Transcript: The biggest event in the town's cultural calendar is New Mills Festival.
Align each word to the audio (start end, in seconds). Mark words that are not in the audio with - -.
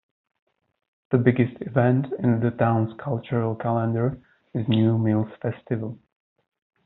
The 1.11 1.19
biggest 1.19 1.61
event 1.61 2.07
in 2.17 2.39
the 2.39 2.49
town's 2.49 2.89
cultural 2.99 3.53
calendar 3.55 4.19
is 4.51 4.67
New 4.67 4.97
Mills 4.97 5.29
Festival. 5.43 5.99